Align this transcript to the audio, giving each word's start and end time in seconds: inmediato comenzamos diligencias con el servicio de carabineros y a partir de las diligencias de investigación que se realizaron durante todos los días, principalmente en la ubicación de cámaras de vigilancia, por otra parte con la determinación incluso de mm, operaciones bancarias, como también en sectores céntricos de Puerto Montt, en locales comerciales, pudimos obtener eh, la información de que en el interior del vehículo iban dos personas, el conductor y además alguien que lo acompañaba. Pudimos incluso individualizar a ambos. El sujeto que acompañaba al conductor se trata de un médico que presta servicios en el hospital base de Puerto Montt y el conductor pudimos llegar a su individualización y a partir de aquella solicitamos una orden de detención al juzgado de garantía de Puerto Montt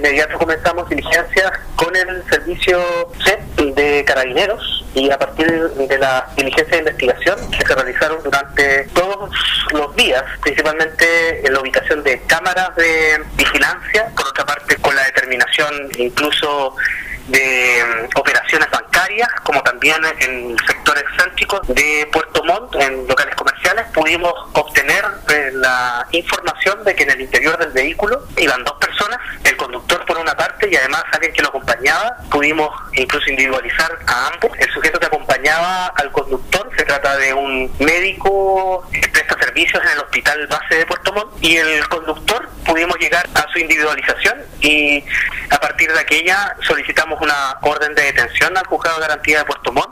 inmediato 0.00 0.38
comenzamos 0.38 0.88
diligencias 0.88 1.52
con 1.76 1.94
el 1.94 2.24
servicio 2.30 2.80
de 3.56 4.04
carabineros 4.06 4.84
y 4.94 5.10
a 5.10 5.18
partir 5.18 5.46
de 5.46 5.98
las 5.98 6.34
diligencias 6.36 6.70
de 6.70 6.78
investigación 6.78 7.50
que 7.50 7.64
se 7.64 7.74
realizaron 7.74 8.22
durante 8.22 8.84
todos 8.94 9.30
los 9.72 9.94
días, 9.96 10.24
principalmente 10.42 11.46
en 11.46 11.52
la 11.52 11.60
ubicación 11.60 12.02
de 12.02 12.20
cámaras 12.22 12.74
de 12.76 13.22
vigilancia, 13.36 14.10
por 14.16 14.26
otra 14.28 14.46
parte 14.46 14.76
con 14.76 14.96
la 14.96 15.04
determinación 15.04 15.90
incluso 15.98 16.74
de 17.28 17.84
mm, 17.84 18.18
operaciones 18.18 18.70
bancarias, 18.70 19.28
como 19.44 19.62
también 19.62 19.98
en 20.20 20.56
sectores 20.66 21.04
céntricos 21.18 21.60
de 21.68 22.08
Puerto 22.12 22.42
Montt, 22.44 22.74
en 22.76 23.06
locales 23.06 23.34
comerciales, 23.36 23.86
pudimos 23.94 24.32
obtener 24.52 25.04
eh, 25.28 25.50
la 25.54 26.06
información 26.12 26.82
de 26.84 26.94
que 26.94 27.04
en 27.04 27.10
el 27.10 27.20
interior 27.20 27.56
del 27.58 27.70
vehículo 27.70 28.22
iban 28.36 28.64
dos 28.64 28.74
personas, 28.78 29.18
el 29.44 29.56
conductor 29.56 29.89
y 30.70 30.76
además 30.76 31.04
alguien 31.12 31.32
que 31.32 31.42
lo 31.42 31.48
acompañaba. 31.48 32.16
Pudimos 32.30 32.70
incluso 32.94 33.28
individualizar 33.30 33.98
a 34.06 34.28
ambos. 34.28 34.52
El 34.58 34.70
sujeto 34.72 34.98
que 34.98 35.06
acompañaba 35.06 35.86
al 35.96 36.10
conductor 36.12 36.70
se 36.76 36.84
trata 36.84 37.16
de 37.16 37.34
un 37.34 37.70
médico 37.78 38.88
que 38.92 39.08
presta 39.08 39.36
servicios 39.38 39.82
en 39.82 39.90
el 39.90 39.98
hospital 39.98 40.46
base 40.46 40.76
de 40.76 40.86
Puerto 40.86 41.12
Montt 41.12 41.32
y 41.40 41.56
el 41.56 41.86
conductor 41.88 42.48
pudimos 42.64 42.96
llegar 42.98 43.28
a 43.34 43.46
su 43.52 43.58
individualización 43.58 44.38
y 44.60 45.04
a 45.50 45.58
partir 45.58 45.92
de 45.92 45.98
aquella 45.98 46.54
solicitamos 46.66 47.20
una 47.20 47.56
orden 47.62 47.94
de 47.94 48.02
detención 48.02 48.56
al 48.56 48.66
juzgado 48.66 48.96
de 48.96 49.02
garantía 49.02 49.38
de 49.38 49.44
Puerto 49.44 49.72
Montt 49.72 49.88